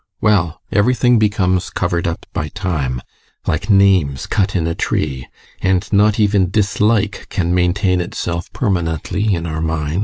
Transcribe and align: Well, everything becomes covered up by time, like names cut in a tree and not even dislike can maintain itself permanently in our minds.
Well, 0.19 0.59
everything 0.71 1.19
becomes 1.19 1.69
covered 1.69 2.07
up 2.07 2.25
by 2.33 2.47
time, 2.47 3.03
like 3.45 3.69
names 3.69 4.25
cut 4.25 4.55
in 4.55 4.65
a 4.65 4.73
tree 4.73 5.27
and 5.61 5.87
not 5.93 6.19
even 6.19 6.49
dislike 6.49 7.27
can 7.29 7.53
maintain 7.53 8.01
itself 8.01 8.51
permanently 8.51 9.35
in 9.35 9.45
our 9.45 9.61
minds. 9.61 9.99